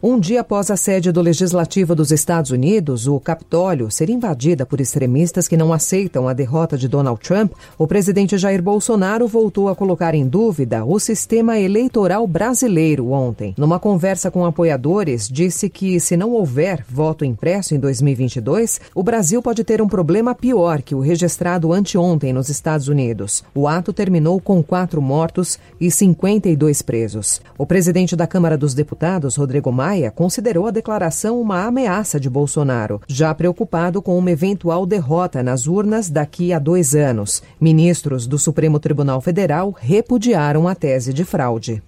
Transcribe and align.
Um 0.00 0.20
dia 0.20 0.42
após 0.42 0.70
a 0.70 0.76
sede 0.76 1.10
do 1.10 1.20
Legislativo 1.20 1.92
dos 1.92 2.12
Estados 2.12 2.52
Unidos, 2.52 3.08
o 3.08 3.18
Capitólio, 3.18 3.90
ser 3.90 4.08
invadida 4.08 4.64
por 4.64 4.80
extremistas 4.80 5.48
que 5.48 5.56
não 5.56 5.72
aceitam 5.72 6.28
a 6.28 6.32
derrota 6.32 6.78
de 6.78 6.86
Donald 6.86 7.20
Trump, 7.20 7.50
o 7.76 7.84
presidente 7.84 8.38
Jair 8.38 8.62
Bolsonaro 8.62 9.26
voltou 9.26 9.68
a 9.68 9.74
colocar 9.74 10.14
em 10.14 10.24
dúvida 10.24 10.84
o 10.84 11.00
sistema 11.00 11.58
eleitoral 11.58 12.24
brasileiro 12.28 13.10
ontem. 13.10 13.52
Numa 13.58 13.80
conversa 13.80 14.30
com 14.30 14.46
apoiadores, 14.46 15.28
disse 15.28 15.68
que 15.68 15.98
se 15.98 16.16
não 16.16 16.30
houver 16.30 16.84
voto 16.88 17.24
impresso 17.24 17.74
em 17.74 17.80
2022, 17.80 18.80
o 18.94 19.02
Brasil 19.02 19.42
pode 19.42 19.64
ter 19.64 19.82
um 19.82 19.88
problema 19.88 20.32
pior 20.32 20.80
que 20.80 20.94
o 20.94 21.00
registrado 21.00 21.72
anteontem 21.72 22.32
nos 22.32 22.48
Estados 22.48 22.86
Unidos. 22.86 23.42
O 23.52 23.66
ato 23.66 23.92
terminou 23.92 24.40
com 24.40 24.62
quatro 24.62 25.02
mortos 25.02 25.58
e 25.80 25.90
52 25.90 26.82
presos. 26.82 27.40
O 27.58 27.66
presidente 27.66 28.14
da 28.14 28.28
Câmara 28.28 28.56
dos 28.56 28.74
Deputados, 28.74 29.34
Rodrigo 29.34 29.72
Maia, 29.72 29.87
Maia 29.88 30.10
considerou 30.10 30.66
a 30.66 30.70
declaração 30.70 31.40
uma 31.40 31.64
ameaça 31.64 32.20
de 32.20 32.28
Bolsonaro, 32.28 33.00
já 33.08 33.32
preocupado 33.32 34.02
com 34.02 34.18
uma 34.18 34.30
eventual 34.30 34.84
derrota 34.84 35.42
nas 35.42 35.66
urnas 35.66 36.10
daqui 36.10 36.52
a 36.52 36.58
dois 36.58 36.94
anos. 36.94 37.42
Ministros 37.58 38.26
do 38.26 38.38
Supremo 38.38 38.78
Tribunal 38.78 39.22
Federal 39.22 39.74
repudiaram 39.80 40.68
a 40.68 40.74
tese 40.74 41.14
de 41.14 41.24
fraude. 41.24 41.82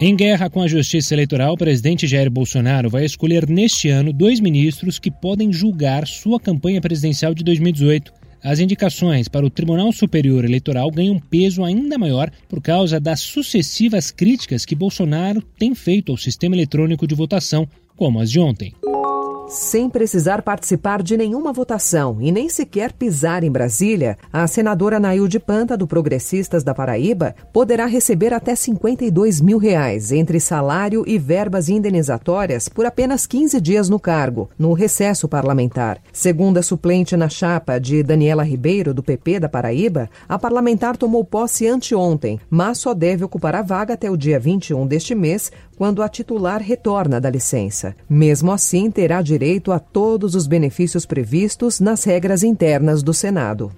Em 0.00 0.16
guerra 0.16 0.50
com 0.50 0.60
a 0.60 0.66
justiça 0.66 1.14
eleitoral, 1.14 1.54
o 1.54 1.56
presidente 1.56 2.08
Jair 2.08 2.28
Bolsonaro 2.28 2.90
vai 2.90 3.04
escolher 3.04 3.48
neste 3.48 3.88
ano 3.88 4.12
dois 4.12 4.40
ministros 4.40 4.98
que 4.98 5.10
podem 5.10 5.52
julgar 5.52 6.08
sua 6.08 6.40
campanha 6.40 6.80
presidencial 6.80 7.32
de 7.32 7.44
2018. 7.44 8.12
As 8.42 8.60
indicações 8.60 9.28
para 9.28 9.44
o 9.44 9.50
Tribunal 9.50 9.92
Superior 9.92 10.44
Eleitoral 10.44 10.90
ganham 10.90 11.18
peso 11.18 11.64
ainda 11.64 11.98
maior 11.98 12.30
por 12.48 12.62
causa 12.62 13.00
das 13.00 13.20
sucessivas 13.20 14.10
críticas 14.10 14.64
que 14.64 14.74
Bolsonaro 14.74 15.42
tem 15.58 15.74
feito 15.74 16.12
ao 16.12 16.18
sistema 16.18 16.54
eletrônico 16.54 17.06
de 17.06 17.14
votação, 17.14 17.68
como 17.96 18.20
as 18.20 18.30
de 18.30 18.38
ontem 18.38 18.74
sem 19.48 19.88
precisar 19.88 20.42
participar 20.42 21.02
de 21.02 21.16
nenhuma 21.16 21.52
votação 21.52 22.18
e 22.20 22.32
nem 22.32 22.48
sequer 22.48 22.92
pisar 22.92 23.44
em 23.44 23.50
Brasília, 23.50 24.18
a 24.32 24.46
senadora 24.46 24.98
Nailde 24.98 25.38
Panta, 25.38 25.76
do 25.76 25.86
Progressistas 25.86 26.64
da 26.64 26.74
Paraíba, 26.74 27.34
poderá 27.52 27.86
receber 27.86 28.34
até 28.34 28.54
52 28.56 29.40
mil 29.40 29.58
reais 29.58 30.10
entre 30.10 30.40
salário 30.40 31.04
e 31.06 31.18
verbas 31.18 31.68
indenizatórias 31.68 32.68
por 32.68 32.86
apenas 32.86 33.26
15 33.26 33.60
dias 33.60 33.88
no 33.88 34.00
cargo, 34.00 34.50
no 34.58 34.72
recesso 34.72 35.28
parlamentar. 35.28 35.98
Segundo 36.12 36.58
a 36.58 36.62
suplente 36.62 37.16
na 37.16 37.28
chapa 37.28 37.78
de 37.78 38.02
Daniela 38.02 38.42
Ribeiro, 38.42 38.92
do 38.92 39.02
PP 39.02 39.40
da 39.40 39.48
Paraíba, 39.48 40.10
a 40.28 40.38
parlamentar 40.38 40.96
tomou 40.96 41.24
posse 41.24 41.68
anteontem, 41.68 42.40
mas 42.50 42.78
só 42.78 42.92
deve 42.92 43.24
ocupar 43.24 43.54
a 43.54 43.62
vaga 43.62 43.94
até 43.94 44.10
o 44.10 44.16
dia 44.16 44.40
21 44.40 44.86
deste 44.86 45.14
mês, 45.14 45.52
quando 45.76 46.02
a 46.02 46.08
titular 46.08 46.60
retorna 46.62 47.20
da 47.20 47.30
licença. 47.30 47.94
Mesmo 48.08 48.50
assim, 48.50 48.90
terá 48.90 49.20
direito 49.20 49.70
a 49.70 49.78
todos 49.78 50.34
os 50.34 50.46
benefícios 50.46 51.04
previstos 51.04 51.78
nas 51.78 52.02
regras 52.04 52.42
internas 52.42 53.02
do 53.02 53.12
Senado. 53.12 53.70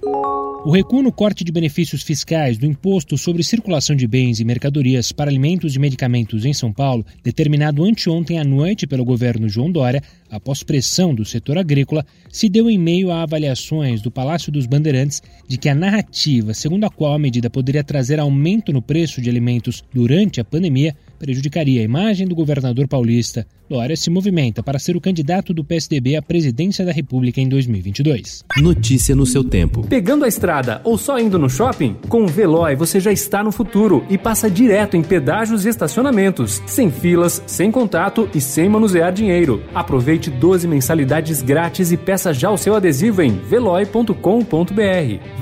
O 0.65 0.73
recuo 0.73 1.03
no 1.03 1.13
corte 1.13 1.45
de 1.45 1.53
benefícios 1.53 2.03
fiscais 2.03 2.59
do 2.59 2.67
Imposto 2.67 3.17
sobre 3.17 3.45
Circulação 3.45 3.95
de 3.95 4.09
Bens 4.09 4.41
e 4.41 4.45
Mercadorias 4.45 5.13
para 5.13 5.31
Alimentos 5.31 5.77
e 5.77 5.79
Medicamentos 5.79 6.45
em 6.45 6.53
São 6.53 6.73
Paulo, 6.73 7.07
determinado 7.23 7.85
anteontem 7.85 8.41
à 8.41 8.45
noite 8.45 8.85
pelo 8.85 9.05
governo 9.05 9.49
João 9.49 9.71
Dória, 9.71 10.03
após 10.29 10.65
pressão 10.65 11.15
do 11.15 11.25
setor 11.25 11.59
agrícola, 11.59 12.05
se 12.29 12.49
deu 12.49 12.69
em 12.69 12.77
meio 12.77 13.13
a 13.13 13.23
avaliações 13.23 14.03
do 14.03 14.11
Palácio 14.11 14.51
dos 14.51 14.67
Bandeirantes 14.67 15.23
de 15.47 15.57
que 15.57 15.69
a 15.69 15.75
narrativa 15.77 16.53
segundo 16.53 16.85
a 16.85 16.91
qual 16.91 17.15
a 17.15 17.19
medida 17.19 17.49
poderia 17.49 17.85
trazer 17.85 18.19
aumento 18.19 18.73
no 18.73 18.83
preço 18.83 19.23
de 19.23 19.31
alimentos 19.31 19.85
durante 19.95 20.41
a 20.41 20.45
pandemia 20.45 20.95
prejudicaria 21.19 21.81
a 21.81 21.85
imagem 21.85 22.27
do 22.27 22.35
governador 22.35 22.87
paulista. 22.87 23.47
Dória 23.69 23.97
se 23.97 24.09
movimenta 24.09 24.63
para 24.63 24.79
ser 24.79 24.97
o 24.97 25.01
candidato 25.01 25.53
do 25.53 25.63
PSDB 25.63 26.17
à 26.17 26.23
presidência 26.23 26.87
da 26.87 26.93
República 26.93 27.41
em 27.41 27.49
2022. 27.49 28.45
Notícia 28.57 29.15
no 29.15 29.27
seu 29.27 29.45
tempo. 29.45 29.83
Pegando 29.87 30.25
a 30.25 30.29
estrada 30.29 30.81
ou 30.85 30.97
só 30.97 31.19
indo 31.19 31.39
no 31.39 31.51
shopping? 31.51 31.97
Com 32.09 32.23
o 32.23 32.27
Veloy 32.27 32.75
você 32.77 32.99
já 32.99 33.13
está 33.13 33.45
no 33.45 33.53
futuro 33.53 34.07
e 34.09 34.17
passa 34.17 34.51
direto 34.51 34.97
em 34.97 35.03
pedágios 35.03 35.67
e 35.67 35.69
estacionamentos, 35.69 36.63
sem 36.67 36.91
filas, 36.91 37.43
sem 37.47 37.71
contato 37.71 38.29
e 38.35 38.41
sem 38.41 38.69
manusear 38.69 39.13
dinheiro. 39.13 39.63
Aproveite 39.75 40.31
12 40.31 40.67
mensalidades 40.67 41.43
grátis 41.43 41.93
e 41.93 41.97
peça 41.97 42.33
já 42.33 42.51
o 42.51 42.57
seu 42.57 42.75
adesivo 42.75 43.21
em 43.21 43.31
veloy.com.br. 43.31 44.13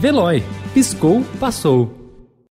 Veloy. 0.00 0.43
Piscou, 0.75 1.25
passou. 1.38 2.06